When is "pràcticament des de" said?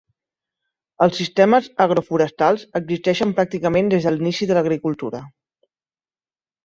3.41-4.15